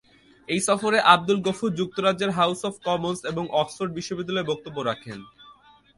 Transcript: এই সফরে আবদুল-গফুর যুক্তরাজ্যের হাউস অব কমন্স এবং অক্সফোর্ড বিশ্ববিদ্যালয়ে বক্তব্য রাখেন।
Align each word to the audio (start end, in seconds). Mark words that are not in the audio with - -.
এই 0.49 0.61
সফরে 0.67 0.99
আবদুল-গফুর 1.05 1.71
যুক্তরাজ্যের 1.75 2.31
হাউস 2.31 2.59
অব 2.65 2.75
কমন্স 2.85 3.19
এবং 3.25 3.43
অক্সফোর্ড 3.53 3.91
বিশ্ববিদ্যালয়ে 3.93 4.49
বক্তব্য 4.51 4.77
রাখেন। 4.81 5.19